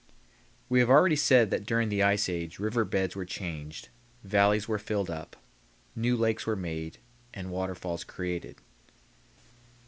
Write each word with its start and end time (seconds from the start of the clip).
We 0.67 0.79
have 0.79 0.89
already 0.89 1.15
said 1.15 1.51
that 1.51 1.63
during 1.67 1.89
the 1.89 2.01
ice 2.01 2.27
age 2.27 2.57
river 2.57 2.83
beds 2.83 3.15
were 3.15 3.23
changed, 3.23 3.89
valleys 4.23 4.67
were 4.67 4.79
filled 4.79 5.11
up, 5.11 5.35
new 5.95 6.17
lakes 6.17 6.47
were 6.47 6.55
made, 6.55 6.97
and 7.35 7.51
waterfalls 7.51 8.03
created. 8.03 8.55